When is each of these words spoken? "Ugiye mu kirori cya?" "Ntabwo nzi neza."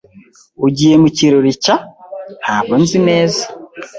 "Ugiye 0.65 0.95
mu 1.01 1.09
kirori 1.17 1.51
cya?" 1.63 1.75
"Ntabwo 2.41 2.73
nzi 2.81 2.97
neza." 3.07 3.41